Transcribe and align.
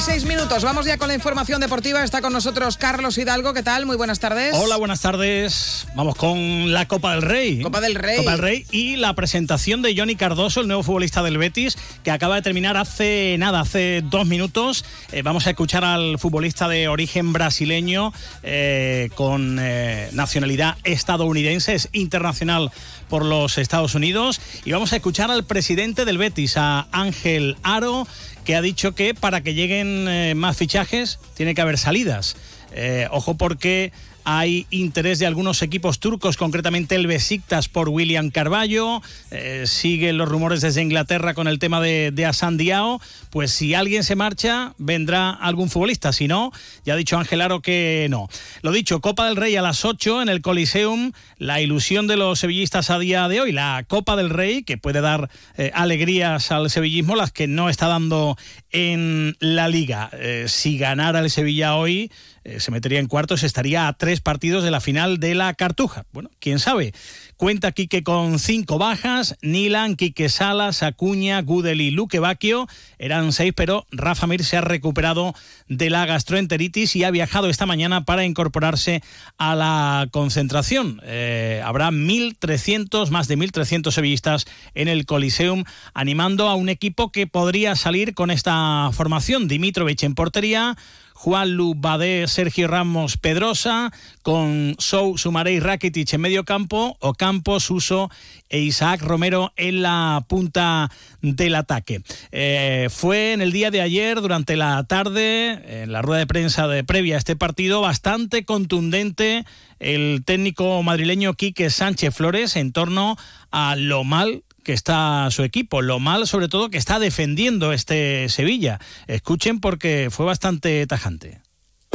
Seis 0.00 0.24
minutos. 0.24 0.64
Vamos 0.64 0.86
ya 0.86 0.98
con 0.98 1.08
la 1.08 1.14
información 1.14 1.60
deportiva. 1.60 2.02
Está 2.02 2.20
con 2.20 2.32
nosotros 2.32 2.76
Carlos 2.76 3.16
Hidalgo. 3.16 3.54
¿Qué 3.54 3.62
tal? 3.62 3.86
Muy 3.86 3.96
buenas 3.96 4.18
tardes. 4.18 4.54
Hola, 4.54 4.76
buenas 4.76 5.00
tardes. 5.00 5.86
Vamos 5.94 6.16
con 6.16 6.72
la 6.72 6.88
Copa 6.88 7.12
del 7.12 7.22
Rey. 7.22 7.62
Copa 7.62 7.80
del 7.80 7.94
Rey. 7.94 8.16
Copa 8.16 8.32
del 8.32 8.40
Rey 8.40 8.66
y 8.70 8.96
la 8.96 9.14
presentación 9.14 9.82
de 9.82 9.94
Johnny 9.96 10.16
Cardoso, 10.16 10.60
el 10.60 10.66
nuevo 10.66 10.82
futbolista 10.82 11.22
del 11.22 11.38
Betis, 11.38 11.78
que 12.02 12.10
acaba 12.10 12.36
de 12.36 12.42
terminar 12.42 12.76
hace 12.76 13.36
nada, 13.38 13.60
hace 13.60 14.02
dos 14.02 14.26
minutos. 14.26 14.84
Eh, 15.12 15.22
vamos 15.22 15.46
a 15.46 15.50
escuchar 15.50 15.84
al 15.84 16.18
futbolista 16.18 16.68
de 16.68 16.88
origen 16.88 17.32
brasileño 17.32 18.12
eh, 18.42 19.10
con 19.14 19.58
eh, 19.60 20.08
nacionalidad 20.12 20.76
estadounidense, 20.84 21.74
es 21.74 21.88
internacional 21.92 22.72
por 23.08 23.24
los 23.24 23.58
Estados 23.58 23.94
Unidos. 23.94 24.40
Y 24.64 24.72
vamos 24.72 24.92
a 24.92 24.96
escuchar 24.96 25.30
al 25.30 25.44
presidente 25.44 26.04
del 26.04 26.18
Betis, 26.18 26.56
a 26.56 26.88
Ángel 26.90 27.56
Aro, 27.62 28.06
que 28.44 28.54
ha 28.54 28.62
dicho 28.62 28.94
que 28.94 29.14
para 29.14 29.42
que 29.42 29.54
lleguen 29.54 30.06
eh, 30.08 30.34
más 30.34 30.56
fichajes 30.56 31.18
tiene 31.34 31.54
que 31.54 31.60
haber 31.60 31.78
salidas. 31.78 32.36
Eh, 32.74 33.06
ojo 33.10 33.36
porque 33.36 33.92
hay 34.24 34.66
interés 34.70 35.18
de 35.18 35.26
algunos 35.26 35.60
equipos 35.60 36.00
turcos, 36.00 36.38
concretamente 36.38 36.94
el 36.94 37.06
Besiktas 37.06 37.68
por 37.68 37.90
William 37.90 38.30
Carballo. 38.30 39.02
Eh, 39.30 39.64
siguen 39.66 40.16
los 40.16 40.28
rumores 40.28 40.62
desde 40.62 40.80
Inglaterra 40.80 41.34
con 41.34 41.46
el 41.46 41.58
tema 41.58 41.80
de, 41.82 42.10
de 42.10 42.24
Asandiao. 42.24 43.00
Pues 43.28 43.50
si 43.50 43.74
alguien 43.74 44.02
se 44.02 44.16
marcha, 44.16 44.74
vendrá 44.78 45.30
algún 45.30 45.68
futbolista. 45.68 46.12
Si 46.12 46.26
no, 46.26 46.52
ya 46.86 46.94
ha 46.94 46.96
dicho 46.96 47.18
Ángel 47.18 47.42
Aro 47.42 47.60
que 47.60 48.06
no. 48.08 48.28
Lo 48.62 48.72
dicho, 48.72 49.02
Copa 49.02 49.26
del 49.26 49.36
Rey 49.36 49.56
a 49.56 49.62
las 49.62 49.84
8 49.84 50.22
en 50.22 50.30
el 50.30 50.40
Coliseum. 50.40 51.12
La 51.36 51.60
ilusión 51.60 52.06
de 52.06 52.16
los 52.16 52.38
sevillistas 52.38 52.88
a 52.88 52.98
día 52.98 53.28
de 53.28 53.42
hoy. 53.42 53.52
La 53.52 53.84
Copa 53.86 54.16
del 54.16 54.30
Rey, 54.30 54.62
que 54.62 54.78
puede 54.78 55.02
dar 55.02 55.28
eh, 55.58 55.70
alegrías 55.74 56.50
al 56.50 56.70
sevillismo, 56.70 57.14
las 57.14 57.30
que 57.30 57.46
no 57.46 57.68
está 57.68 57.88
dando 57.88 58.38
en 58.70 59.36
la 59.38 59.68
liga. 59.68 60.08
Eh, 60.14 60.46
si 60.48 60.78
ganara 60.78 61.18
el 61.18 61.28
Sevilla 61.28 61.76
hoy 61.76 62.10
eh, 62.44 62.60
se 62.60 62.70
metería 62.70 63.00
en 63.00 63.06
cuartos, 63.06 63.42
estaría 63.42 63.88
a 63.88 63.92
tres 63.94 64.20
partidos 64.20 64.62
de 64.64 64.70
la 64.70 64.80
final 64.80 65.18
de 65.18 65.34
la 65.34 65.52
Cartuja. 65.54 66.04
Bueno, 66.12 66.30
quién 66.40 66.58
sabe. 66.58 66.92
Cuenta 67.36 67.72
Quique 67.72 68.02
con 68.02 68.38
cinco 68.38 68.78
bajas, 68.78 69.36
Nilan, 69.42 69.96
Quique 69.96 70.28
Salas, 70.28 70.82
Acuña, 70.82 71.42
Gudel 71.42 71.80
y 71.80 71.90
Luque 71.90 72.20
Bacchio. 72.20 72.68
Eran 72.98 73.32
seis, 73.32 73.52
pero 73.56 73.86
Rafa 73.90 74.26
Mir 74.26 74.44
se 74.44 74.56
ha 74.56 74.60
recuperado 74.60 75.34
de 75.68 75.90
la 75.90 76.06
gastroenteritis 76.06 76.94
y 76.94 77.04
ha 77.04 77.10
viajado 77.10 77.48
esta 77.48 77.66
mañana 77.66 78.04
para 78.04 78.24
incorporarse 78.24 79.02
a 79.36 79.54
la 79.54 80.08
concentración. 80.12 81.00
Eh, 81.04 81.60
habrá 81.64 81.90
1.300, 81.90 83.10
más 83.10 83.26
de 83.26 83.36
1.300 83.36 83.90
sevillistas 83.90 84.46
en 84.74 84.88
el 84.88 85.04
Coliseum, 85.04 85.64
animando 85.92 86.48
a 86.48 86.54
un 86.54 86.68
equipo 86.68 87.10
que 87.10 87.26
podría 87.26 87.74
salir 87.74 88.14
con 88.14 88.30
esta 88.30 88.90
formación. 88.92 89.48
Dimitrovich 89.48 90.04
en 90.04 90.14
portería, 90.14 90.76
Juan 91.14 91.52
Lu 91.52 91.74
Badé, 91.76 92.26
Sergio 92.26 92.68
Ramos 92.68 93.16
Pedrosa, 93.16 93.92
con 94.22 94.74
Sou 94.78 95.16
Sumarey 95.16 95.60
Rakitic 95.60 96.12
en 96.12 96.20
medio 96.20 96.44
campo, 96.44 96.98
Ocampo, 97.24 97.58
Suso 97.58 98.10
e 98.50 98.60
Isaac 98.60 99.00
Romero 99.00 99.54
en 99.56 99.80
la 99.80 100.22
punta 100.28 100.90
del 101.22 101.54
ataque. 101.54 102.02
Eh, 102.32 102.88
fue 102.90 103.32
en 103.32 103.40
el 103.40 103.50
día 103.50 103.70
de 103.70 103.80
ayer, 103.80 104.20
durante 104.20 104.56
la 104.56 104.84
tarde, 104.84 105.82
en 105.82 105.90
la 105.90 106.02
rueda 106.02 106.18
de 106.18 106.26
prensa 106.26 106.68
de 106.68 106.84
previa 106.84 107.14
a 107.14 107.18
este 107.18 107.34
partido, 107.34 107.80
bastante 107.80 108.44
contundente 108.44 109.46
el 109.78 110.22
técnico 110.26 110.82
madrileño 110.82 111.32
Quique 111.32 111.70
Sánchez 111.70 112.14
Flores 112.14 112.56
en 112.56 112.72
torno 112.72 113.16
a 113.50 113.74
lo 113.74 114.04
mal 114.04 114.44
que 114.62 114.74
está 114.74 115.26
su 115.30 115.44
equipo, 115.44 115.80
lo 115.80 116.00
mal 116.00 116.26
sobre 116.26 116.48
todo 116.48 116.68
que 116.68 116.76
está 116.76 116.98
defendiendo 116.98 117.72
este 117.72 118.28
Sevilla. 118.28 118.80
Escuchen 119.06 119.60
porque 119.60 120.08
fue 120.10 120.26
bastante 120.26 120.86
tajante. 120.86 121.43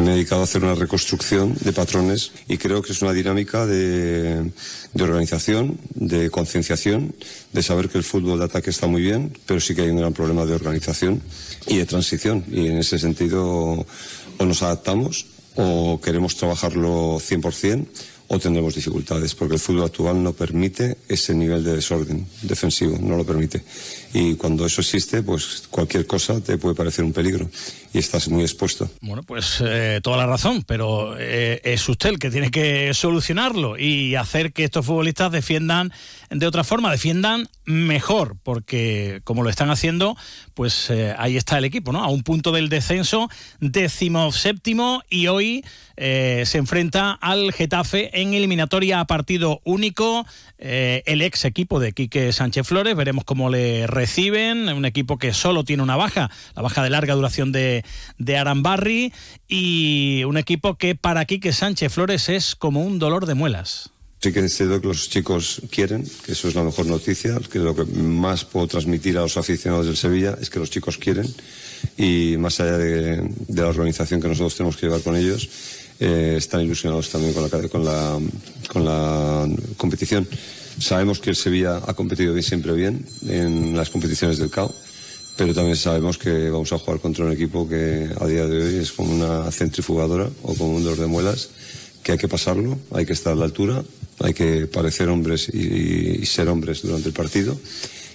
Me 0.10 0.14
he 0.14 0.18
dedicado 0.18 0.42
a 0.42 0.46
hacer 0.46 0.64
una 0.64 0.74
reconstrucción 0.74 1.54
de 1.62 1.72
patrones 1.72 2.32
y 2.48 2.58
creo 2.58 2.82
que 2.82 2.94
es 2.94 3.02
una 3.04 3.14
dinámica 3.14 3.68
de, 3.68 4.52
de 4.92 5.04
organización, 5.04 5.78
de 5.94 6.32
concienciación, 6.32 7.14
de 7.54 7.62
saber 7.62 7.90
que 7.90 8.00
el 8.00 8.04
fútbol 8.04 8.40
de 8.40 8.46
ataque 8.46 8.72
está 8.72 8.88
muy 8.88 9.04
bien, 9.04 9.38
pero 9.46 9.60
sí 9.60 9.76
que 9.76 9.84
hay 9.84 9.90
un 9.92 9.98
gran 9.98 10.14
problema 10.14 10.48
de 10.48 10.56
organización 10.56 11.22
y 11.68 11.78
de 11.78 11.86
transición. 11.86 12.44
Y 12.52 12.70
en 12.70 12.80
ese 12.80 12.98
sentido 12.98 13.86
o 14.40 14.46
nos 14.46 14.64
adaptamos 14.64 15.28
o 15.54 16.02
queremos 16.02 16.36
trabajarlo 16.36 17.20
100% 17.20 17.86
o 18.30 18.40
tendremos 18.40 18.74
dificultades, 18.74 19.36
porque 19.36 19.56
el 19.56 19.60
fútbol 19.60 19.86
actual 19.86 20.24
no 20.24 20.34
permite 20.34 20.98
ese 21.08 21.36
nivel 21.36 21.64
de 21.64 21.76
desorden 21.76 22.26
defensivo, 22.42 22.98
no 23.00 23.16
lo 23.16 23.26
permite. 23.26 23.62
Y 24.14 24.36
cuando 24.36 24.66
eso 24.66 24.82
existe, 24.82 25.22
pues 25.22 25.68
cualquier 25.70 26.08
cosa 26.08 26.42
te 26.42 26.58
puede 26.58 26.76
parecer 26.76 27.06
un 27.06 27.14
peligro 27.14 27.50
y 27.94 27.98
estás 27.98 28.30
muy 28.30 28.44
expuesto. 28.44 28.90
Bueno, 29.02 29.24
pues 29.24 29.62
eh, 29.66 30.00
toda 30.04 30.18
la 30.18 30.28
razón, 30.28 30.64
pero 30.64 31.16
eh, 31.18 31.62
es 31.64 31.88
usted 31.90 32.10
el 32.10 32.20
que 32.20 32.30
tiene 32.30 32.52
que 32.52 32.94
solucionarlo 32.94 33.78
y 33.78 34.16
hacer 34.16 34.54
que 34.54 34.64
estos 34.64 34.86
futbolistas 34.86 35.32
defiendan 35.32 35.92
de 36.30 36.46
otra 36.46 36.64
forma, 36.64 36.92
defiendan 36.92 37.50
mejor, 37.66 38.38
porque 38.44 39.22
como 39.24 39.42
lo 39.42 39.50
están 39.50 39.72
haciendo, 39.72 40.16
pues 40.54 40.90
eh, 40.90 41.16
ahí 41.18 41.38
está 41.38 41.58
el 41.58 41.66
equipo, 41.66 41.92
¿no? 41.92 42.04
A 42.04 42.10
un 42.10 42.22
punto 42.22 42.52
del 42.52 42.70
descenso, 42.70 43.30
décimo 43.60 44.32
séptimo, 44.32 45.02
y 45.10 45.28
hoy 45.28 45.64
se 46.02 46.58
enfrenta 46.58 47.12
al 47.12 47.52
Getafe 47.52 48.22
en 48.22 48.34
eliminatoria 48.34 49.02
a 49.02 49.06
partido 49.06 49.60
único. 49.66 50.26
El 50.58 51.22
ex 51.22 51.44
equipo 51.44 51.82
de 51.82 51.92
Quique 51.92 52.32
Sánchez 52.32 52.66
Flores, 52.66 52.96
veremos 52.96 53.26
cómo 53.26 53.50
le 53.50 53.86
reciben. 54.00 54.70
Un 54.70 54.86
equipo 54.86 55.18
que 55.18 55.34
solo 55.34 55.64
tiene 55.64 55.84
una 55.84 55.98
baja, 55.98 56.32
la 56.56 56.62
baja 56.62 56.84
de 56.84 56.90
larga 56.90 57.16
duración 57.16 57.52
de, 57.52 57.84
de 58.18 58.38
Arambarri. 58.38 59.12
Y 59.48 60.24
un 60.26 60.38
equipo 60.38 60.78
que 60.78 60.96
para 60.96 61.26
Quique 61.26 61.52
Sánchez 61.52 61.92
Flores 61.92 62.30
es 62.30 62.56
como 62.56 62.82
un 62.84 62.98
dolor 62.98 63.26
de 63.26 63.36
muelas. 63.36 63.92
Sí 64.22 64.34
que 64.34 64.42
deseo 64.42 64.82
que 64.82 64.88
los 64.88 65.10
chicos 65.10 65.62
quieren, 65.72 66.04
que 66.26 66.34
eso 66.34 66.50
es 66.50 66.56
la 66.56 66.64
mejor 66.64 66.86
noticia, 66.88 67.40
que 67.52 67.60
lo 67.60 67.74
que 67.74 67.86
más 67.86 68.44
puedo 68.44 68.68
transmitir 68.68 69.18
a 69.18 69.22
los 69.22 69.38
aficionados 69.38 69.86
del 69.86 69.96
Sevilla 69.96 70.38
es 70.42 70.50
que 70.50 70.60
los 70.60 70.70
chicos 70.70 70.98
quieren 70.98 71.26
y 71.98 72.36
más 72.38 72.60
allá 72.60 72.78
de, 72.78 73.22
de 73.48 73.62
la 73.62 73.70
organización 73.70 74.22
que 74.22 74.28
nosotros 74.28 74.56
tenemos 74.58 74.76
que 74.76 74.88
llevar 74.88 75.02
con 75.04 75.16
ellos, 75.16 75.48
eh, 76.02 76.36
están 76.38 76.62
ilusionados 76.62 77.10
también 77.10 77.34
con 77.34 77.44
la, 77.44 77.68
con, 77.70 77.86
la, 77.86 78.20
con 78.68 78.86
la 78.86 79.48
competición. 79.78 80.28
Sabemos 80.80 81.20
que 81.20 81.32
el 81.32 81.36
Sevilla 81.36 81.82
ha 81.86 81.94
competido 81.94 82.34
bien, 82.34 82.44
siempre 82.44 82.74
bien 82.74 83.06
en 83.28 83.76
las 83.76 83.90
competiciones 83.90 84.38
del 84.38 84.50
CAO, 84.50 84.74
pero 85.38 85.54
también 85.54 85.76
sabemos 85.76 86.18
que 86.18 86.50
vamos 86.50 86.72
a 86.74 86.80
jugar 86.80 87.00
contra 87.00 87.26
un 87.26 87.32
equipo 87.32 87.68
que 87.68 88.10
a 88.20 88.26
día 88.26 88.46
de 88.46 88.64
hoy 88.64 88.76
es 88.76 88.92
como 88.92 89.14
una 89.14 89.52
centrifugadora 89.52 90.30
o 90.44 90.56
como 90.56 90.76
un 90.76 90.84
dolor 90.84 91.00
de 91.00 91.08
muelas, 91.08 91.50
que 92.02 92.14
hay 92.14 92.18
que 92.18 92.28
pasarlo, 92.28 92.80
hay 92.92 93.06
que 93.06 93.14
estar 93.14 93.34
a 93.34 93.36
la 93.36 93.46
altura, 93.46 93.84
hay 94.20 94.34
que 94.34 94.68
parecer 94.68 95.10
hombres 95.10 95.50
y 95.50 96.26
ser 96.26 96.48
hombres 96.48 96.82
durante 96.82 97.10
el 97.10 97.14
partido 97.14 97.58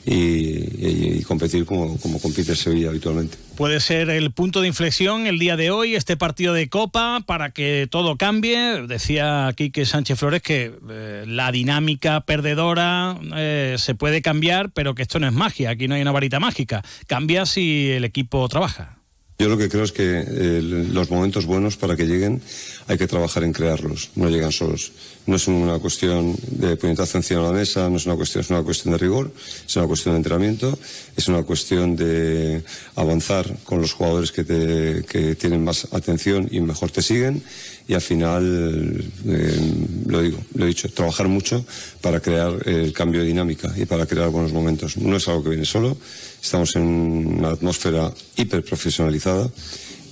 y, 0.06 1.22
competir 1.22 1.64
como, 1.64 1.98
como 1.98 2.20
compite 2.20 2.54
Sevilla 2.54 2.90
habitualmente. 2.90 3.36
Puede 3.56 3.80
ser 3.80 4.10
el 4.10 4.30
punto 4.32 4.60
de 4.60 4.68
inflexión 4.68 5.26
el 5.26 5.38
día 5.38 5.56
de 5.56 5.70
hoy, 5.70 5.94
este 5.94 6.16
partido 6.16 6.52
de 6.52 6.68
Copa, 6.68 7.22
para 7.26 7.50
que 7.50 7.88
todo 7.90 8.16
cambie. 8.16 8.86
Decía 8.86 9.52
Quique 9.56 9.86
Sánchez 9.86 10.18
Flores 10.18 10.42
que 10.42 10.72
eh, 10.90 11.24
la 11.26 11.50
dinámica 11.52 12.20
perdedora 12.22 13.18
eh, 13.36 13.76
se 13.78 13.94
puede 13.94 14.22
cambiar, 14.22 14.70
pero 14.70 14.94
que 14.94 15.02
esto 15.02 15.18
no 15.18 15.26
es 15.26 15.32
magia, 15.32 15.70
aquí 15.70 15.88
no 15.88 15.94
hay 15.94 16.02
una 16.02 16.12
varita 16.12 16.40
mágica. 16.40 16.82
Cambia 17.06 17.46
si 17.46 17.90
el 17.90 18.04
equipo 18.04 18.46
trabaja. 18.48 18.98
Yo 19.38 19.48
lo 19.48 19.58
que 19.58 19.68
creo 19.68 19.82
es 19.82 19.90
que 19.90 20.24
eh, 20.26 20.60
los 20.62 21.10
momentos 21.10 21.46
buenos 21.46 21.76
para 21.76 21.96
que 21.96 22.04
lleguen 22.04 22.40
hay 22.86 22.98
que 22.98 23.08
trabajar 23.08 23.42
en 23.42 23.52
crearlos, 23.52 24.10
no 24.14 24.28
llegan 24.28 24.52
solos. 24.52 24.92
No 25.26 25.36
es 25.36 25.48
una 25.48 25.78
cuestión 25.78 26.36
de 26.50 26.76
puñetazo 26.76 27.16
encima 27.16 27.40
de 27.40 27.46
la 27.46 27.52
mesa, 27.52 27.88
no 27.88 27.96
es 27.96 28.04
una 28.04 28.14
cuestión, 28.14 28.42
es 28.42 28.50
una 28.50 28.62
cuestión 28.62 28.92
de 28.92 28.98
rigor, 28.98 29.32
es 29.66 29.76
una 29.76 29.86
cuestión 29.86 30.14
de 30.14 30.18
entrenamiento, 30.18 30.78
es 31.16 31.28
una 31.28 31.42
cuestión 31.42 31.96
de 31.96 32.62
avanzar 32.94 33.56
con 33.64 33.80
los 33.80 33.94
jugadores 33.94 34.32
que, 34.32 34.44
te, 34.44 35.04
que 35.04 35.34
tienen 35.34 35.64
más 35.64 35.88
atención 35.92 36.48
y 36.50 36.60
mejor 36.60 36.90
te 36.90 37.00
siguen 37.00 37.42
y 37.86 37.94
al 37.94 38.00
final, 38.00 39.04
eh, 39.26 39.60
lo 40.06 40.22
digo, 40.22 40.38
lo 40.54 40.64
he 40.64 40.68
dicho, 40.68 40.88
trabajar 40.90 41.28
mucho 41.28 41.64
para 42.00 42.20
crear 42.20 42.66
el 42.66 42.92
cambio 42.92 43.20
de 43.20 43.26
dinámica 43.26 43.72
y 43.76 43.84
para 43.84 44.06
crear 44.06 44.30
buenos 44.30 44.52
momentos. 44.52 44.96
No 44.96 45.16
es 45.16 45.28
algo 45.28 45.42
que 45.42 45.50
viene 45.50 45.66
solo, 45.66 45.96
estamos 46.42 46.76
en 46.76 46.82
una 46.82 47.50
atmósfera 47.50 48.12
hiperprofesionalizada 48.36 49.50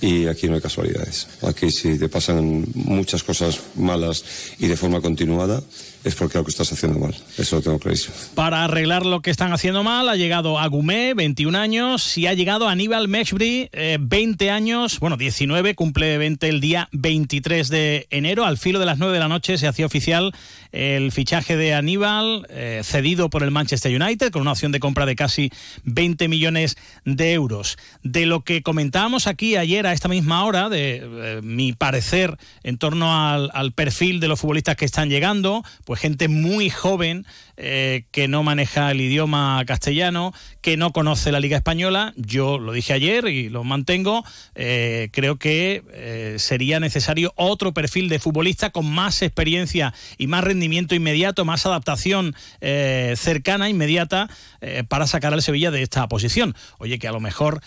y 0.03 0.27
aquí 0.27 0.49
no 0.49 0.55
hay 0.55 0.61
casualidades. 0.61 1.27
Aquí 1.43 1.71
si 1.71 1.97
te 1.97 2.09
pasan 2.09 2.65
muchas 2.75 3.23
cosas 3.23 3.57
malas 3.75 4.25
y 4.59 4.67
de 4.67 4.75
forma 4.75 4.99
continuada, 4.99 5.63
es 6.03 6.15
porque 6.15 6.37
algo 6.37 6.49
estás 6.49 6.71
haciendo 6.71 6.99
mal. 6.99 7.15
Eso 7.37 7.57
lo 7.57 7.61
tengo 7.61 7.79
clarísimo. 7.79 8.15
Para 8.35 8.63
arreglar 8.63 9.05
lo 9.05 9.21
que 9.21 9.31
están 9.31 9.53
haciendo 9.53 9.83
mal, 9.83 10.09
ha 10.09 10.15
llegado 10.15 10.59
Agumé, 10.59 11.13
21 11.13 11.57
años, 11.57 12.17
y 12.17 12.27
ha 12.27 12.33
llegado 12.33 12.67
Aníbal 12.67 13.07
Meshbri, 13.07 13.69
20 13.99 14.49
años, 14.49 14.99
bueno, 14.99 15.17
19, 15.17 15.75
cumple 15.75 16.17
20 16.17 16.49
el 16.49 16.61
día 16.61 16.89
23 16.91 17.69
de 17.69 18.07
enero. 18.09 18.45
Al 18.45 18.57
filo 18.57 18.79
de 18.79 18.85
las 18.85 18.97
9 18.97 19.13
de 19.13 19.19
la 19.19 19.27
noche 19.27 19.57
se 19.57 19.67
hacía 19.67 19.85
oficial 19.85 20.33
el 20.71 21.11
fichaje 21.11 21.55
de 21.55 21.73
Aníbal, 21.73 22.47
eh, 22.49 22.81
cedido 22.83 23.29
por 23.29 23.43
el 23.43 23.51
Manchester 23.51 24.01
United, 24.01 24.31
con 24.31 24.41
una 24.41 24.51
opción 24.51 24.71
de 24.71 24.79
compra 24.79 25.05
de 25.05 25.15
casi 25.15 25.51
20 25.83 26.27
millones 26.27 26.77
de 27.05 27.33
euros. 27.33 27.77
De 28.01 28.25
lo 28.25 28.41
que 28.41 28.63
comentábamos 28.63 29.27
aquí 29.27 29.55
ayer 29.55 29.85
a 29.85 29.93
esta 29.93 30.07
misma 30.07 30.43
hora, 30.45 30.69
de 30.69 31.01
eh, 31.03 31.41
mi 31.43 31.73
parecer 31.73 32.37
en 32.63 32.77
torno 32.77 33.15
al, 33.15 33.51
al 33.53 33.71
perfil 33.71 34.19
de 34.19 34.27
los 34.27 34.39
futbolistas 34.39 34.75
que 34.75 34.85
están 34.85 35.09
llegando, 35.09 35.63
pues 35.85 35.92
gente 35.95 36.27
muy 36.27 36.69
joven 36.69 37.25
eh, 37.55 38.05
que 38.11 38.27
no 38.27 38.41
maneja 38.41 38.89
el 38.89 38.99
idioma 38.99 39.63
castellano, 39.65 40.33
que 40.61 40.75
no 40.75 40.91
conoce 40.91 41.31
la 41.31 41.39
Liga 41.39 41.57
Española. 41.57 42.13
Yo 42.15 42.57
lo 42.57 42.71
dije 42.71 42.93
ayer 42.93 43.27
y 43.27 43.49
lo 43.49 43.63
mantengo. 43.63 44.23
Eh, 44.55 45.09
creo 45.11 45.37
que 45.37 45.83
eh, 45.93 46.35
sería 46.39 46.79
necesario 46.79 47.31
otro 47.35 47.73
perfil 47.73 48.09
de 48.09 48.19
futbolista 48.19 48.71
con 48.71 48.91
más 48.91 49.21
experiencia 49.21 49.93
y 50.17 50.27
más 50.27 50.43
rendimiento 50.43 50.95
inmediato, 50.95 51.45
más 51.45 51.65
adaptación 51.65 52.35
cercana, 53.15 53.69
inmediata, 53.69 54.29
para 54.87 55.07
sacar 55.07 55.33
al 55.33 55.41
Sevilla 55.41 55.71
de 55.71 55.81
esta 55.81 56.07
posición. 56.07 56.55
Oye, 56.77 56.97
que 56.97 57.07
a 57.07 57.11
lo 57.11 57.19
mejor 57.19 57.61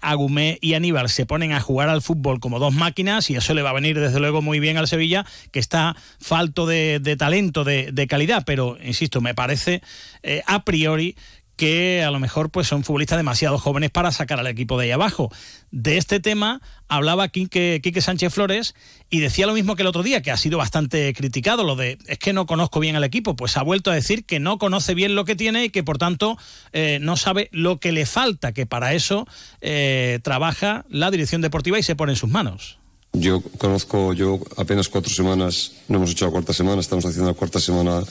Agumé 0.00 0.58
y 0.60 0.74
Aníbal 0.74 1.08
se 1.08 1.26
ponen 1.26 1.52
a 1.52 1.60
jugar 1.60 1.88
al 1.88 2.02
fútbol 2.02 2.40
como 2.40 2.58
dos 2.58 2.74
máquinas 2.74 3.30
y 3.30 3.36
eso 3.36 3.54
le 3.54 3.62
va 3.62 3.70
a 3.70 3.74
venir 3.74 3.98
desde 4.00 4.20
luego 4.20 4.42
muy 4.42 4.60
bien 4.60 4.76
al 4.76 4.88
Sevilla, 4.88 5.24
que 5.50 5.58
está 5.58 5.96
falto 6.20 6.66
de, 6.66 7.16
talento, 7.18 7.43
de, 7.52 8.06
calidad, 8.08 8.44
pero 8.46 8.76
insisto, 8.82 9.20
me 9.20 9.34
parece 9.34 9.82
eh, 10.22 10.42
a 10.46 10.64
priori 10.64 11.16
que 11.56 12.02
a 12.02 12.10
lo 12.10 12.18
mejor 12.18 12.50
pues 12.50 12.66
son 12.66 12.82
futbolistas 12.82 13.18
demasiado 13.18 13.58
jóvenes 13.58 13.90
para 13.90 14.10
sacar 14.10 14.40
al 14.40 14.46
equipo 14.46 14.78
de 14.78 14.86
ahí 14.86 14.90
abajo. 14.90 15.30
De 15.70 15.96
este 15.96 16.20
tema 16.20 16.60
hablaba 16.88 17.28
Quique, 17.28 17.80
Quique, 17.82 18.00
Sánchez 18.00 18.32
Flores 18.32 18.74
y 19.08 19.20
decía 19.20 19.46
lo 19.46 19.54
mismo 19.54 19.76
que 19.76 19.82
el 19.82 19.88
otro 19.88 20.02
día, 20.02 20.22
que 20.22 20.30
ha 20.30 20.36
sido 20.36 20.58
bastante 20.58 21.12
criticado, 21.14 21.64
lo 21.64 21.76
de 21.76 21.98
es 22.06 22.18
que 22.18 22.32
no 22.32 22.46
conozco 22.46 22.80
bien 22.80 22.96
al 22.96 23.04
equipo, 23.04 23.36
pues 23.36 23.56
ha 23.56 23.62
vuelto 23.62 23.90
a 23.90 23.94
decir 23.94 24.24
que 24.24 24.40
no 24.40 24.58
conoce 24.58 24.94
bien 24.94 25.14
lo 25.14 25.24
que 25.24 25.36
tiene 25.36 25.66
y 25.66 25.70
que 25.70 25.84
por 25.84 25.98
tanto 25.98 26.36
eh, 26.72 26.98
no 27.00 27.16
sabe 27.16 27.48
lo 27.52 27.78
que 27.78 27.92
le 27.92 28.06
falta, 28.06 28.52
que 28.52 28.66
para 28.66 28.94
eso 28.94 29.26
eh, 29.60 30.18
trabaja 30.22 30.84
la 30.88 31.10
dirección 31.10 31.40
deportiva 31.40 31.78
y 31.78 31.82
se 31.82 31.96
pone 31.96 32.12
en 32.12 32.16
sus 32.16 32.30
manos. 32.30 32.78
Yo 33.14 33.40
conozco, 33.58 34.12
yo 34.12 34.40
apenas 34.56 34.88
cuatro 34.88 35.12
semanas, 35.12 35.70
no 35.86 35.98
hemos 35.98 36.10
hecho 36.10 36.24
la 36.24 36.32
cuarta 36.32 36.52
semana, 36.52 36.80
estamos 36.80 37.06
haciendo 37.06 37.30
la 37.30 37.36
cuarta 37.36 37.60
semana 37.60 38.02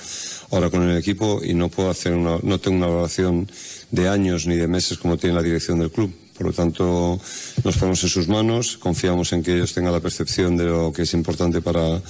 ahora 0.50 0.70
con 0.70 0.90
el 0.90 0.98
equipo 0.98 1.42
y 1.44 1.54
no 1.54 1.68
puedo 1.68 1.90
hacer 1.90 2.14
una, 2.14 2.38
no 2.42 2.58
tengo 2.58 2.78
una 2.78 2.88
evaluación 2.88 3.52
de 3.92 4.08
años 4.08 4.48
ni 4.48 4.56
de 4.56 4.66
meses 4.66 4.98
como 4.98 5.18
tiene 5.18 5.36
la 5.36 5.42
dirección 5.42 5.80
del 5.80 5.92
club. 5.92 6.14
Por 6.38 6.48
lo 6.48 6.54
tanto, 6.54 7.20
nos 7.66 7.78
ponemos 7.78 8.02
en 8.04 8.10
sus 8.10 8.30
manos, 8.30 8.78
confiamos 8.78 9.34
en 9.34 9.44
que 9.44 9.54
ellos 9.54 9.74
tengan 9.74 9.92
la 9.92 10.00
percepción 10.00 10.56
de 10.56 10.66
lo 10.66 10.94
que 10.94 11.02
es 11.02 11.14
importante 11.14 11.62
para, 11.62 12.02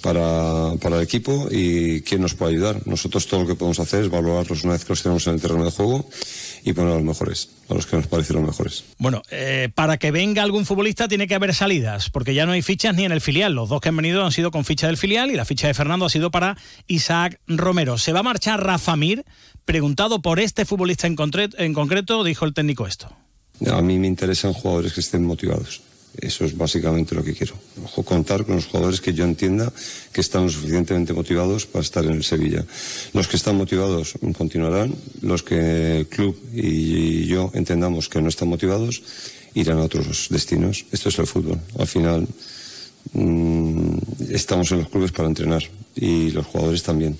para, 0.00 0.72
para 0.80 0.96
el 0.96 1.02
equipo 1.02 1.48
y 1.50 2.00
quién 2.00 2.22
nos 2.22 2.34
puede 2.34 2.52
ayudar. 2.54 2.80
Nosotros 2.86 3.26
todo 3.26 3.42
lo 3.42 3.46
que 3.46 3.56
podemos 3.56 3.78
hacer 3.78 4.04
es 4.04 4.10
valorarlos 4.10 4.64
una 4.64 4.72
vez 4.72 4.84
que 4.84 4.92
los 4.92 5.02
tenemos 5.02 5.26
en 5.26 5.34
el 5.34 5.40
terreno 5.40 5.66
de 5.66 5.70
juego 5.70 6.08
y 6.68 6.72
poner 6.74 6.92
a 6.92 6.94
los 6.96 7.04
mejores, 7.04 7.50
a 7.68 7.74
los 7.74 7.86
que 7.86 7.96
nos 7.96 8.06
parecen 8.06 8.36
los 8.36 8.46
mejores. 8.46 8.84
Bueno, 8.98 9.22
eh, 9.30 9.70
para 9.74 9.96
que 9.96 10.10
venga 10.10 10.42
algún 10.42 10.66
futbolista 10.66 11.08
tiene 11.08 11.26
que 11.26 11.34
haber 11.34 11.54
salidas, 11.54 12.10
porque 12.10 12.34
ya 12.34 12.46
no 12.46 12.52
hay 12.52 12.62
fichas 12.62 12.94
ni 12.94 13.04
en 13.04 13.12
el 13.12 13.20
filial. 13.20 13.54
Los 13.54 13.68
dos 13.68 13.80
que 13.80 13.88
han 13.88 13.96
venido 13.96 14.24
han 14.24 14.32
sido 14.32 14.50
con 14.50 14.64
ficha 14.64 14.86
del 14.86 14.96
filial 14.96 15.30
y 15.30 15.34
la 15.34 15.44
ficha 15.44 15.66
de 15.66 15.74
Fernando 15.74 16.06
ha 16.06 16.10
sido 16.10 16.30
para 16.30 16.56
Isaac 16.86 17.40
Romero. 17.46 17.96
Se 17.96 18.12
va 18.12 18.20
a 18.20 18.22
marchar 18.22 18.62
Rafa 18.62 18.96
Mir. 18.96 19.24
Preguntado 19.64 20.22
por 20.22 20.40
este 20.40 20.64
futbolista 20.64 21.06
en, 21.06 21.16
en 21.58 21.74
concreto, 21.74 22.24
dijo 22.24 22.44
el 22.44 22.54
técnico 22.54 22.86
esto. 22.86 23.10
A 23.70 23.82
mí 23.82 23.98
me 23.98 24.06
interesan 24.06 24.52
jugadores 24.52 24.92
que 24.92 25.00
estén 25.00 25.24
motivados. 25.24 25.82
Eso 26.20 26.44
es 26.44 26.56
básicamente 26.56 27.14
lo 27.14 27.22
que 27.22 27.32
quiero. 27.32 27.54
contar 28.04 28.44
con 28.44 28.56
los 28.56 28.66
jugadores 28.66 29.00
que 29.00 29.14
yo 29.14 29.24
entienda 29.24 29.72
que 30.12 30.20
están 30.20 30.50
suficientemente 30.50 31.12
motivados 31.12 31.66
para 31.66 31.82
estar 31.82 32.04
en 32.04 32.12
el 32.12 32.24
Sevilla. 32.24 32.64
Los 33.12 33.28
que 33.28 33.36
están 33.36 33.56
motivados 33.56 34.14
continuarán. 34.36 34.94
Los 35.22 35.44
que 35.44 35.98
el 35.98 36.06
club 36.08 36.36
y 36.52 37.26
yo 37.26 37.50
entendamos 37.54 38.08
que 38.08 38.20
no 38.20 38.28
están 38.28 38.48
motivados 38.48 39.02
irán 39.54 39.78
a 39.78 39.82
otros 39.84 40.26
destinos. 40.30 40.86
Esto 40.90 41.08
es 41.08 41.18
el 41.18 41.26
fútbol. 41.26 41.60
Al 41.78 41.86
final 41.86 42.26
mmm, 43.12 43.96
estamos 44.30 44.72
en 44.72 44.78
los 44.78 44.88
clubes 44.88 45.12
para 45.12 45.28
entrenar 45.28 45.62
y 45.94 46.30
los 46.30 46.46
jugadores 46.46 46.82
también. 46.82 47.16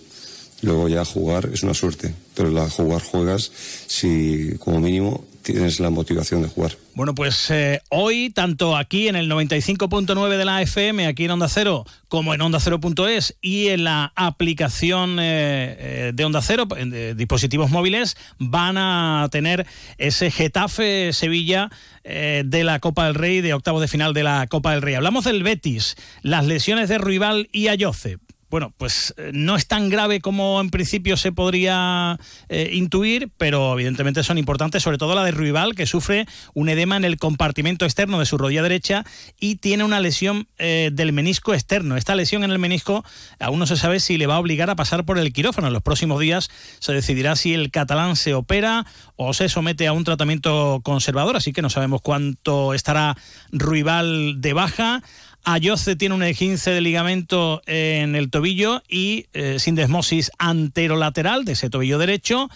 Luego 0.63 0.89
ya 0.89 1.05
jugar 1.05 1.51
es 1.53 1.63
una 1.63 1.75
suerte, 1.75 2.13
pero 2.35 2.51
la 2.51 2.69
jugar 2.69 3.01
juegas 3.01 3.53
si 3.87 4.55
como 4.59 4.81
mínimo 4.81 5.25
tienes 5.53 5.81
la 5.81 5.91
motivación 5.91 6.43
de 6.43 6.49
jugar. 6.49 6.73
Bueno, 6.95 7.15
pues 7.15 7.51
eh, 7.51 7.81
hoy, 7.91 8.31
tanto 8.31 8.77
aquí 8.77 9.09
en 9.09 9.17
el 9.17 9.31
95.9 9.31 10.37
de 10.37 10.45
la 10.45 10.63
FM, 10.63 11.07
aquí 11.07 11.25
en 11.25 11.33
Onda 11.33 11.49
Cero, 11.49 11.85
como 12.09 12.35
en 12.35 12.41
Onda 12.41 12.61
Cero.es 12.61 13.37
y 13.41 13.69
en 13.69 13.85
la 13.85 14.13
aplicación 14.17 15.19
eh, 15.21 15.77
eh, 15.79 16.13
de 16.15 16.25
Onda 16.25 16.43
Cero, 16.43 16.67
en 16.77 17.17
dispositivos 17.17 17.71
móviles, 17.71 18.17
van 18.39 18.77
a 18.79 19.29
tener 19.31 19.67
ese 19.97 20.31
Getafe 20.31 21.13
Sevilla 21.13 21.71
de 22.05 22.65
la 22.65 22.79
Copa 22.79 23.05
del 23.05 23.15
Rey, 23.15 23.43
de 23.43 23.53
octavo 23.53 23.81
de 23.81 23.89
final 23.89 24.15
de 24.15 24.23
la 24.23 24.47
Copa 24.47 24.73
del 24.73 24.81
Rey. 24.81 24.95
Hablamos 24.95 25.25
del 25.25 25.43
Betis, 25.43 25.95
las 26.23 26.47
lesiones 26.47 26.89
de 26.89 26.97
Ruibal 26.97 27.51
y 27.53 27.69
Ayoce 27.69 28.19
bueno, 28.51 28.73
pues 28.77 29.15
eh, 29.19 29.31
no 29.35 29.57
es 29.57 29.67
tan 29.67 29.91
grave 29.91 30.21
como 30.21 30.61
en 30.61 30.71
principio 30.71 31.17
se 31.17 31.33
podría 31.33 32.19
eh, 32.49 32.71
intuir, 32.73 33.31
pero 33.37 33.75
evidentemente 33.75 34.23
son 34.23 34.39
importantes, 34.39 34.83
sobre 34.83 34.97
todo 34.97 35.15
la 35.15 35.25
de 35.25 35.33
Ruibal, 35.33 35.75
que 35.75 35.87
sufre 35.87 36.27
un 36.55 36.69
edema 36.69 36.97
en 36.97 37.05
el 37.05 37.19
compartimento 37.19 37.85
externo 37.85 38.19
de 38.19 38.27
su 38.27 38.39
rodilla 38.39 38.63
derecha 38.63 39.05
y 39.39 39.57
tiene 39.57 39.85
una 39.85 40.01
lesión 40.01 40.49
eh, 40.59 40.91
del 40.93 41.13
menisco 41.13 41.53
externo. 41.53 41.97
Esta 41.97 42.15
lesión 42.15 42.43
en 42.43 42.51
el 42.51 42.59
menisco 42.59 43.05
aún 43.39 43.59
no 43.59 43.67
se 43.67 43.77
sabe 43.77 44.01
si 44.01 44.17
le 44.17 44.27
va 44.27 44.37
a 44.37 44.41
obligar 44.41 44.71
a 44.71 44.77
pasar 44.77 45.05
por 45.05 45.19
el 45.19 45.33
quirófano. 45.33 45.67
En 45.67 45.75
los 45.75 45.83
próximos 45.83 46.21
días 46.21 46.51
se 46.79 46.93
decidirá 46.93 47.37
si 47.37 47.53
el 47.53 47.71
catalán 47.71 48.17
se 48.17 48.33
opera 48.33 48.87
o 49.17 49.35
se 49.35 49.49
somete 49.49 49.87
a 49.87 49.93
un 49.93 50.05
tratamiento 50.05 50.81
conservador, 50.83 51.37
así 51.37 51.53
que 51.53 51.63
no 51.63 51.71
sabemos 51.71 52.01
cuánto 52.01 52.73
estará 52.73 53.17
Ruibal 53.53 54.41
de 54.41 54.53
baja. 54.55 55.03
Ayoce 55.51 55.97
tiene 55.97 56.15
un 56.15 56.21
15 56.35 56.73
de 56.73 56.81
ligamento 56.83 57.63
en 57.65 58.15
el 58.15 58.29
tobillo 58.29 58.83
y 58.87 59.29
eh, 59.33 59.59
sin 59.59 59.77
desmosis 59.77 60.31
anterolateral 60.37 61.47
de 61.47 61.53
ese 61.53 61.71
tobillo 61.71 61.97
derecho 61.97 62.51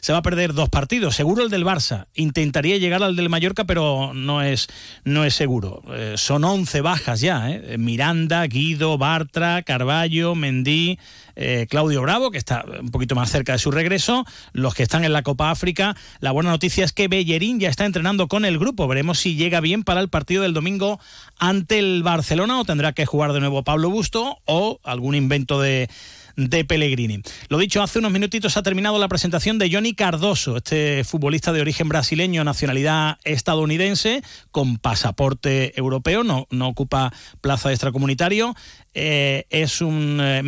se 0.00 0.12
va 0.12 0.18
a 0.18 0.22
perder 0.22 0.54
dos 0.54 0.68
partidos. 0.68 1.16
Seguro 1.16 1.42
el 1.42 1.50
del 1.50 1.64
Barça. 1.64 2.06
Intentaría 2.14 2.78
llegar 2.78 3.02
al 3.02 3.16
del 3.16 3.28
Mallorca, 3.28 3.64
pero 3.64 4.12
no 4.14 4.42
es, 4.42 4.68
no 5.04 5.24
es 5.24 5.34
seguro. 5.34 5.82
Eh, 5.92 6.14
son 6.16 6.44
11 6.44 6.80
bajas 6.80 7.20
ya. 7.20 7.50
¿eh? 7.50 7.76
Miranda, 7.78 8.46
Guido, 8.46 8.98
Bartra, 8.98 9.62
Carballo, 9.62 10.34
Mendí, 10.34 10.98
eh, 11.34 11.66
Claudio 11.68 12.02
Bravo, 12.02 12.30
que 12.30 12.38
está 12.38 12.64
un 12.80 12.90
poquito 12.90 13.14
más 13.14 13.30
cerca 13.30 13.52
de 13.52 13.58
su 13.58 13.70
regreso. 13.70 14.24
Los 14.52 14.74
que 14.74 14.82
están 14.82 15.04
en 15.04 15.12
la 15.12 15.22
Copa 15.22 15.50
África. 15.50 15.96
La 16.20 16.30
buena 16.30 16.50
noticia 16.50 16.84
es 16.84 16.92
que 16.92 17.08
Bellerín 17.08 17.60
ya 17.60 17.68
está 17.68 17.84
entrenando 17.84 18.28
con 18.28 18.44
el 18.44 18.58
grupo. 18.58 18.88
Veremos 18.88 19.18
si 19.18 19.36
llega 19.36 19.60
bien 19.60 19.82
para 19.82 20.00
el 20.00 20.08
partido 20.08 20.42
del 20.42 20.54
domingo 20.54 21.00
ante 21.38 21.78
el 21.78 22.02
Barcelona 22.02 22.60
o 22.60 22.64
tendrá 22.64 22.92
que 22.92 23.06
jugar 23.06 23.32
de 23.32 23.40
nuevo 23.40 23.64
Pablo 23.64 23.90
Busto 23.90 24.38
o 24.44 24.80
algún 24.84 25.14
invento 25.14 25.60
de 25.60 25.88
de 26.36 26.64
Pellegrini. 26.64 27.22
Lo 27.48 27.58
dicho, 27.58 27.82
hace 27.82 27.98
unos 27.98 28.12
minutitos 28.12 28.56
ha 28.56 28.62
terminado 28.62 28.98
la 28.98 29.08
presentación 29.08 29.58
de 29.58 29.70
Johnny 29.72 29.94
Cardoso, 29.94 30.58
este 30.58 31.02
futbolista 31.04 31.52
de 31.52 31.60
origen 31.60 31.88
brasileño, 31.88 32.44
nacionalidad 32.44 33.18
estadounidense, 33.24 34.22
con 34.50 34.76
pasaporte 34.76 35.78
europeo, 35.78 36.22
no, 36.24 36.46
no 36.50 36.68
ocupa 36.68 37.12
plaza 37.40 37.70
extracomunitario. 37.70 38.54
Eh, 38.98 39.44
es 39.50 39.80
un 39.80 40.20
eh, 40.22 40.42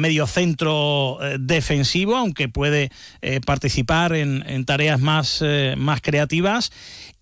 eh, 1.20 1.36
defensivo, 1.38 2.16
aunque 2.16 2.48
puede 2.48 2.90
participar 3.44 4.14
en, 4.14 4.42
en, 4.46 4.64
tareas 4.64 5.00
más, 5.00 5.44
más 5.76 6.00
creativas. 6.00 6.70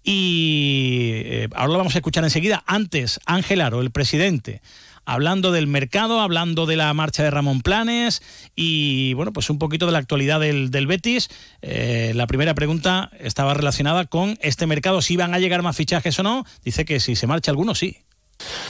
Y 0.03 1.23
ahora 1.55 1.73
lo 1.73 1.79
vamos 1.79 1.95
a 1.97 1.99
escuchar 1.99 2.23
enseguida. 2.23 2.63
Antes, 2.67 3.19
Ángel 3.27 3.61
Aro, 3.61 3.81
el 3.81 3.91
presidente 3.91 4.61
hablando 5.07 5.53
del 5.53 5.67
mercado, 5.67 6.21
hablando 6.21 6.67
de 6.67 6.77
la 6.77 6.93
marcha 6.93 7.23
de 7.23 7.31
Ramón 7.31 7.63
Planes 7.63 8.21
y 8.55 9.15
bueno, 9.15 9.33
pues 9.33 9.49
un 9.49 9.59
poquito 9.59 9.87
de 9.87 9.93
la 9.93 9.99
actualidad 9.99 10.41
del, 10.41 10.87
Betis. 10.87 11.31
Eh, 11.63 12.13
la 12.15 12.27
primera 12.27 12.55
pregunta 12.55 13.11
estaba 13.19 13.55
relacionada 13.55 14.05
con 14.05 14.37
este 14.43 14.67
mercado, 14.67 15.01
si 15.01 15.17
van 15.17 15.33
a 15.33 15.39
llegar 15.39 15.63
más 15.63 15.77
fichajes 15.77 16.19
o 16.19 16.23
no. 16.23 16.45
Dice 16.65 16.85
que 16.85 17.01
si 17.01 17.17
se 17.17 17.27
marcha 17.27 17.51
alguno, 17.51 17.75
sí. 17.75 17.99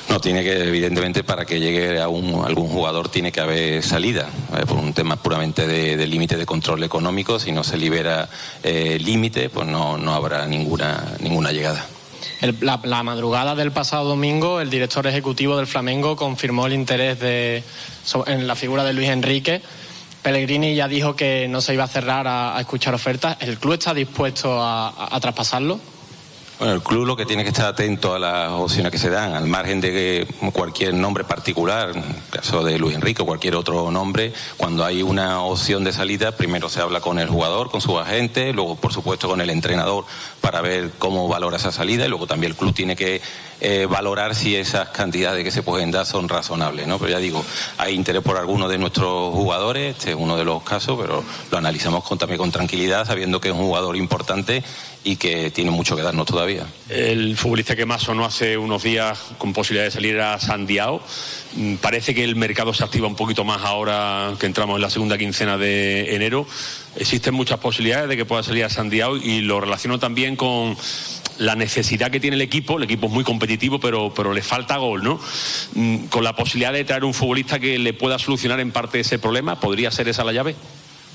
No, 0.08 0.20
tiene 0.20 0.44
que, 0.44 0.68
evidentemente, 0.68 1.24
para 1.24 1.44
que 1.44 1.58
llegue 1.58 1.98
a 1.98 2.04
algún 2.04 2.68
jugador 2.68 3.08
tiene 3.08 3.32
que 3.32 3.40
haber 3.40 3.82
salida, 3.82 4.30
eh, 4.56 4.64
por 4.64 4.78
un 4.78 4.92
tema 4.92 5.16
puramente 5.16 5.66
de, 5.66 6.06
límite 6.06 6.36
de 6.36 6.46
control 6.46 6.84
económico. 6.84 7.40
Si 7.40 7.50
no 7.50 7.64
se 7.64 7.76
libera 7.76 8.28
eh, 8.62 8.98
límite, 9.00 9.50
pues 9.50 9.66
no, 9.66 9.98
no 9.98 10.14
habrá 10.14 10.46
ninguna, 10.46 11.16
ninguna 11.20 11.50
llegada 11.50 11.84
la, 12.40 13.02
madrugada 13.02 13.54
del 13.54 13.72
pasado 13.72 14.04
domingo, 14.08 14.60
el 14.60 14.70
director 14.70 15.06
ejecutivo 15.06 15.56
del 15.56 15.66
Flamengo 15.66 16.16
confirmó 16.16 16.66
el 16.66 16.72
interés 16.72 17.18
de, 17.20 17.62
en 18.26 18.46
la 18.46 18.54
figura 18.56 18.84
de 18.84 18.92
Luis 18.92 19.08
Enrique. 19.08 19.62
Pellegrini 20.22 20.74
ya 20.74 20.88
dijo 20.88 21.14
que 21.14 21.46
no 21.48 21.60
se 21.60 21.74
iba 21.74 21.84
a 21.84 21.88
cerrar 21.88 22.26
a, 22.28 22.60
escuchar 22.60 22.94
ofertas. 22.94 23.36
¿El 23.40 23.58
club 23.58 23.74
está 23.74 23.94
dispuesto 23.94 24.58
a 24.60 25.18
traspasarlo? 25.20 25.80
Bueno, 26.58 26.72
el 26.72 26.82
club 26.82 27.04
lo 27.04 27.16
que 27.16 27.26
tiene 27.26 27.42
que 27.42 27.50
estar 27.50 27.66
atento 27.66 28.14
a 28.14 28.18
las 28.18 28.50
opciones 28.50 28.90
que 28.90 28.96
se 28.96 29.10
dan, 29.10 29.34
al 29.34 29.44
margen 29.44 29.78
de 29.82 30.26
cualquier 30.54 30.94
nombre 30.94 31.22
particular, 31.22 31.90
en 31.90 31.98
el 31.98 32.22
caso 32.30 32.64
de 32.64 32.78
Luis 32.78 32.94
Enrique 32.94 33.20
o 33.20 33.26
cualquier 33.26 33.56
otro 33.56 33.90
nombre, 33.90 34.32
cuando 34.56 34.82
hay 34.82 35.02
una 35.02 35.42
opción 35.42 35.84
de 35.84 35.92
salida, 35.92 36.32
primero 36.32 36.70
se 36.70 36.80
habla 36.80 37.02
con 37.02 37.18
el 37.18 37.28
jugador, 37.28 37.70
con 37.70 37.82
su 37.82 37.98
agente, 37.98 38.54
luego 38.54 38.74
por 38.74 38.90
supuesto 38.90 39.28
con 39.28 39.42
el 39.42 39.50
entrenador 39.50 40.06
para 40.40 40.62
ver 40.62 40.92
cómo 40.98 41.28
valora 41.28 41.58
esa 41.58 41.72
salida 41.72 42.06
y 42.06 42.08
luego 42.08 42.26
también 42.26 42.52
el 42.52 42.56
club 42.56 42.72
tiene 42.72 42.96
que 42.96 43.20
eh, 43.60 43.86
valorar 43.86 44.34
si 44.34 44.54
esas 44.54 44.90
cantidades 44.90 45.42
que 45.42 45.50
se 45.50 45.62
pueden 45.62 45.90
dar 45.90 46.04
son 46.04 46.28
razonables, 46.28 46.86
¿no? 46.86 46.98
Pero 46.98 47.12
ya 47.12 47.18
digo, 47.18 47.44
hay 47.78 47.94
interés 47.94 48.22
por 48.22 48.36
algunos 48.36 48.68
de 48.70 48.78
nuestros 48.78 49.32
jugadores, 49.32 49.96
este 49.96 50.10
es 50.10 50.16
uno 50.16 50.36
de 50.36 50.44
los 50.44 50.62
casos, 50.62 50.98
pero 51.00 51.24
lo 51.50 51.58
analizamos 51.58 52.04
con, 52.04 52.18
también 52.18 52.38
con 52.38 52.52
tranquilidad, 52.52 53.06
sabiendo 53.06 53.40
que 53.40 53.48
es 53.48 53.54
un 53.54 53.60
jugador 53.60 53.96
importante 53.96 54.62
y 55.04 55.16
que 55.16 55.50
tiene 55.52 55.70
mucho 55.70 55.94
que 55.94 56.02
darnos 56.02 56.26
todavía. 56.26 56.66
El 56.88 57.36
futbolista 57.36 57.76
que 57.76 57.86
más 57.86 58.02
sonó 58.02 58.24
hace 58.24 58.58
unos 58.58 58.82
días 58.82 59.18
con 59.38 59.52
posibilidad 59.52 59.84
de 59.84 59.92
salir 59.92 60.20
a 60.20 60.40
Sandiao. 60.40 61.00
Mm, 61.54 61.76
parece 61.76 62.12
que 62.12 62.24
el 62.24 62.34
mercado 62.34 62.74
se 62.74 62.82
activa 62.82 63.06
un 63.06 63.14
poquito 63.14 63.44
más 63.44 63.62
ahora 63.62 64.34
que 64.40 64.46
entramos 64.46 64.76
en 64.76 64.82
la 64.82 64.90
segunda 64.90 65.16
quincena 65.16 65.56
de 65.56 66.14
enero. 66.14 66.46
Existen 66.96 67.34
muchas 67.34 67.60
posibilidades 67.60 68.08
de 68.08 68.16
que 68.16 68.24
pueda 68.24 68.42
salir 68.42 68.64
a 68.64 68.70
Sandiao 68.70 69.16
y 69.16 69.42
lo 69.42 69.60
relaciono 69.60 70.00
también 70.00 70.34
con 70.34 70.76
la 71.38 71.54
necesidad 71.54 72.10
que 72.10 72.20
tiene 72.20 72.36
el 72.36 72.42
equipo, 72.42 72.78
el 72.78 72.84
equipo 72.84 73.06
es 73.06 73.12
muy 73.12 73.24
competitivo, 73.24 73.78
pero, 73.80 74.12
pero 74.14 74.32
le 74.32 74.42
falta 74.42 74.76
gol, 74.76 75.02
¿no? 75.02 75.20
Mm, 75.74 76.06
con 76.06 76.24
la 76.24 76.34
posibilidad 76.34 76.72
de 76.72 76.84
traer 76.84 77.04
un 77.04 77.14
futbolista 77.14 77.58
que 77.58 77.78
le 77.78 77.94
pueda 77.94 78.18
solucionar 78.18 78.60
en 78.60 78.72
parte 78.72 79.00
ese 79.00 79.18
problema, 79.18 79.60
¿podría 79.60 79.90
ser 79.90 80.08
esa 80.08 80.24
la 80.24 80.32
llave? 80.32 80.56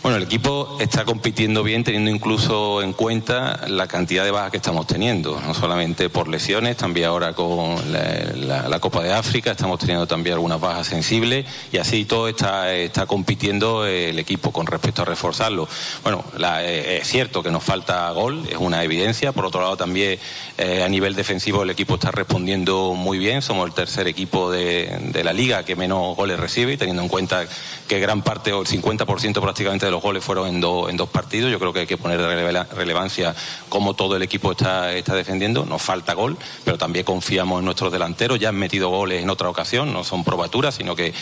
Bueno, 0.03 0.17
el 0.17 0.23
equipo 0.23 0.77
está 0.79 1.05
compitiendo 1.05 1.61
bien, 1.61 1.83
teniendo 1.83 2.09
incluso 2.09 2.81
en 2.81 2.91
cuenta 2.91 3.67
la 3.67 3.85
cantidad 3.85 4.23
de 4.23 4.31
bajas 4.31 4.49
que 4.49 4.57
estamos 4.57 4.87
teniendo, 4.87 5.39
no 5.39 5.53
solamente 5.53 6.09
por 6.09 6.27
lesiones, 6.27 6.75
también 6.75 7.05
ahora 7.05 7.33
con 7.33 7.75
la, 7.91 8.79
Copa 8.79 9.03
de 9.03 9.13
África 9.13 9.51
estamos 9.51 9.77
teniendo 9.77 10.07
también 10.07 10.33
algunas 10.33 10.59
bajas 10.59 10.87
sensibles 10.87 11.45
y 11.71 11.77
así 11.77 12.05
todo 12.05 12.27
está, 12.27 12.73
está 12.73 13.05
compitiendo 13.05 13.85
el 13.85 14.17
equipo 14.17 14.51
con 14.51 14.65
respecto 14.65 15.03
a 15.03 15.05
reforzarlo. 15.05 15.67
Bueno, 16.01 16.25
eh, 16.39 16.97
es 16.99 17.07
cierto 17.07 17.43
que 17.43 17.51
nos 17.51 17.63
falta 17.63 18.09
gol, 18.09 18.43
es 18.49 18.57
una 18.57 18.83
evidencia, 18.83 19.33
por 19.33 19.45
otro 19.45 19.61
lado 19.61 19.77
también 19.77 20.17
eh, 20.57 20.81
a 20.81 20.89
nivel 20.89 21.13
defensivo 21.13 21.61
el 21.61 21.69
equipo 21.69 21.93
está 21.93 22.09
respondiendo 22.09 22.95
muy 22.95 23.19
bien, 23.19 23.43
somos 23.43 23.67
el 23.67 23.75
tercer 23.75 24.07
equipo 24.07 24.49
de, 24.49 24.97
de 25.11 25.23
la 25.23 25.31
liga 25.31 25.63
que 25.63 25.75
menos 25.75 26.15
goles 26.15 26.39
recibe, 26.39 26.75
teniendo 26.75 27.03
en 27.03 27.07
cuenta 27.07 27.45
que 27.87 27.99
gran 27.99 28.23
parte 28.23 28.51
o 28.51 28.61
el 28.61 28.67
50% 28.67 29.39
prácticamente 29.39 29.90
de 29.91 29.95
los 29.95 30.01
goles 30.01 30.23
fueron 30.23 30.47
en, 30.47 30.55
en 30.55 30.97
dos 30.97 31.09
partidos. 31.09 31.51
Yo 31.51 31.59
creo 31.59 31.73
que 31.73 31.81
hay 31.81 31.87
que 31.87 31.97
poner 31.97 32.19
relevancia 32.73 33.35
cómo 33.67 33.93
todo 33.93 34.15
el 34.15 34.21
equipo 34.23 34.51
está, 34.51 34.93
está 34.93 35.15
defendiendo. 35.15 35.65
Nos 35.65 35.81
falta 35.81 36.13
gol, 36.13 36.37
pero 36.63 36.77
también 36.77 37.03
confiamos 37.03 37.59
en 37.59 37.65
nuestros 37.65 37.91
delanteros. 37.91 38.39
Ya 38.39 38.49
han 38.49 38.55
metido 38.55 38.89
goles 38.89 39.21
en 39.21 39.29
otra 39.29 39.49
ocasión, 39.49 39.91
no 39.91 40.03
son 40.03 40.23
probaturas, 40.23 40.75
sino 40.75 40.95
que 40.95 41.13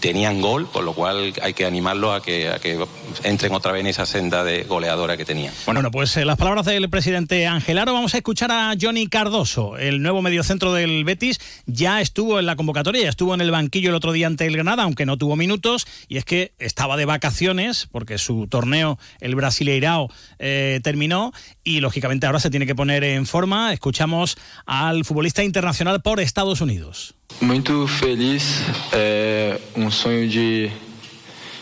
tenían 0.00 0.40
gol, 0.40 0.66
por 0.66 0.84
lo 0.84 0.92
cual 0.92 1.32
hay 1.42 1.54
que 1.54 1.64
animarlos 1.64 2.14
a 2.14 2.22
que, 2.22 2.48
a 2.48 2.58
que 2.58 2.78
entren 3.22 3.54
otra 3.54 3.72
vez 3.72 3.80
en 3.80 3.86
esa 3.86 4.06
senda 4.06 4.44
de 4.44 4.64
goleadora 4.64 5.16
que 5.16 5.24
tenían. 5.24 5.54
Bueno, 5.64 5.90
pues 5.90 6.16
eh, 6.16 6.24
las 6.24 6.36
palabras 6.36 6.66
del 6.66 6.90
presidente 6.90 7.46
Angelaro. 7.46 7.94
Vamos 7.94 8.14
a 8.14 8.18
escuchar 8.18 8.50
a 8.52 8.74
Johnny 8.80 9.06
Cardoso, 9.06 9.78
el 9.78 10.02
nuevo 10.02 10.20
mediocentro 10.20 10.72
del 10.72 11.04
Betis. 11.04 11.40
Ya 11.66 12.00
estuvo 12.00 12.38
en 12.38 12.46
la 12.46 12.56
convocatoria, 12.56 13.02
ya 13.02 13.08
estuvo 13.08 13.34
en 13.34 13.40
el 13.40 13.50
banquillo 13.50 13.90
el 13.90 13.94
otro 13.94 14.12
día 14.12 14.26
ante 14.26 14.46
el 14.46 14.54
Granada, 14.54 14.82
aunque 14.82 15.06
no 15.06 15.16
tuvo 15.16 15.36
minutos, 15.36 15.86
y 16.08 16.18
es 16.18 16.24
que 16.24 16.52
estaba 16.58 16.96
de 16.96 17.04
vacaciones 17.04 17.86
porque 17.94 18.18
su 18.18 18.48
torneo, 18.48 18.98
el 19.20 19.36
Brasileirao, 19.36 20.10
eh, 20.40 20.80
terminó 20.82 21.30
y 21.62 21.78
lógicamente 21.78 22.26
ahora 22.26 22.40
se 22.40 22.50
tiene 22.50 22.66
que 22.66 22.74
poner 22.74 23.04
en 23.04 23.24
forma. 23.24 23.72
Escuchamos 23.72 24.36
al 24.66 25.04
futbolista 25.04 25.44
internacional 25.44 26.02
por 26.02 26.18
Estados 26.18 26.60
Unidos. 26.60 27.14
Muy 27.40 27.62
feliz, 27.86 28.64
un 29.76 29.92
sueño 29.92 30.28
de, 30.28 30.72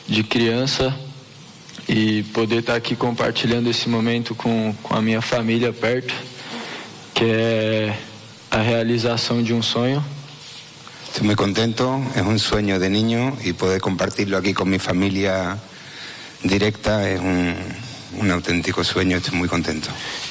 de 0.09 0.25
criança 0.25 0.97
e 1.87 2.23
poder 2.33 2.61
estar 2.61 2.77
aqui 2.77 2.97
compartilhando 2.97 3.69
esse 3.69 3.91
momento 3.91 4.35
com, 4.35 4.75
com 4.83 4.95
a 4.95 5.03
minha 5.03 5.21
família 5.21 5.71
perto, 5.71 6.15
que 7.13 7.25
é 7.25 7.99
a 8.51 8.63
realização 8.63 9.43
de 9.43 9.53
um 9.53 9.61
sonho. 9.61 10.03
Estoy 11.07 11.27
muy 11.27 11.35
contento, 11.35 12.01
es 12.17 12.23
un 12.23 12.39
sueño 12.39 12.79
de 12.79 12.89
niño 12.89 13.37
y 13.45 13.53
poder 13.53 13.83
compartirlo 13.83 14.39
aquí 14.39 14.55
con 14.55 14.71
mi 14.71 14.79
familia 14.79 15.59
directa 16.43 17.09
es 17.09 17.21
un, 17.21 17.55
un 18.19 18.31
auténtico 18.31 18.85
sueño, 18.85 19.17
estoy 19.17 19.37
muy 19.37 19.49
contento. 19.49 19.89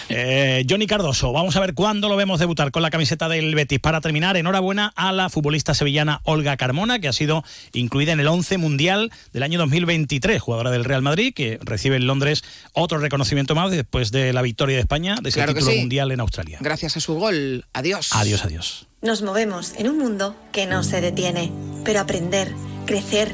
Eh, 0.10 0.65
Johnny 0.70 0.88
Cardoso, 0.88 1.32
vamos 1.32 1.56
a 1.56 1.60
ver 1.60 1.74
cuándo 1.74 2.10
lo 2.10 2.15
vemos 2.15 2.39
debutar 2.39 2.72
con 2.72 2.82
la 2.82 2.89
camiseta 2.89 3.30
del 3.30 3.56
Betis. 3.56 3.80
Para 3.80 4.01
terminar, 4.01 4.36
enhorabuena 4.38 4.91
a 4.96 5.12
la 5.12 5.30
futbolista 5.30 5.74
sevillana 5.74 6.22
Olga 6.24 6.58
Carmona, 6.58 7.00
que 7.00 7.08
ha 7.08 7.13
sido 7.13 7.44
incluida 7.74 8.12
en 8.12 8.20
el 8.20 8.27
11 8.27 8.58
mundial 8.58 9.12
del 9.32 9.44
año 9.44 9.58
2023, 9.60 10.41
jugadora 10.41 10.72
del 10.72 10.84
Real 10.84 11.01
Madrid, 11.01 11.34
que 11.34 11.60
recibe 11.62 11.96
en 11.96 12.08
Londres 12.08 12.44
otro 12.74 12.98
reconocimiento 12.98 13.56
más 13.56 13.72
después 13.72 14.12
de 14.12 14.34
la 14.34 14.41
victoria 14.41 14.75
de 14.75 14.82
España 14.82 15.15
de 15.22 15.30
ese 15.30 15.46
título 15.46 15.72
mundial 15.75 16.12
en 16.12 16.20
Australia. 16.20 16.58
Gracias 16.62 16.98
a 16.98 17.00
su 17.00 17.15
gol. 17.15 17.65
Adiós. 17.74 18.10
Adiós, 18.12 18.44
adiós. 18.44 18.88
Nos 19.01 19.22
movemos 19.22 19.74
en 19.77 19.89
un 19.89 19.98
mundo 19.98 20.36
que 20.51 20.68
no 20.68 20.84
se 20.84 21.01
detiene, 21.01 21.51
pero 21.84 22.01
aprender, 22.01 22.53
crecer, 22.86 23.34